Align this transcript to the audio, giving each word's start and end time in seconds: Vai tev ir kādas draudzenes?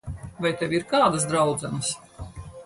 Vai 0.45 0.51
tev 0.61 0.71
ir 0.77 0.87
kādas 0.93 1.27
draudzenes? 1.33 1.93